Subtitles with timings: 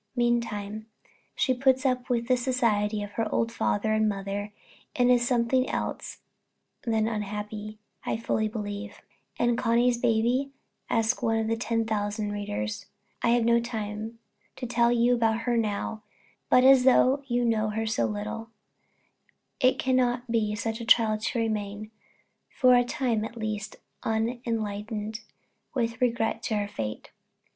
[0.15, 0.87] Meantime
[1.35, 4.51] she puts up with the society of her old father and mother,
[4.95, 6.21] and is something else
[6.81, 9.03] than unhappy, I fully believe.
[9.37, 10.53] "And Connie's baby?"
[10.89, 12.87] asks some one out of ten thousand readers.
[13.21, 14.17] I have no time
[14.55, 16.01] to tell you about her now;
[16.49, 16.83] but as
[17.27, 18.49] you know her so little,
[19.59, 21.91] it cannot be such a trial to remain,
[22.49, 25.19] for a time at least, unenlightened
[25.75, 27.09] with regard to her _fate.